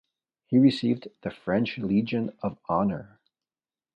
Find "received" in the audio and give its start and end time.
0.57-1.09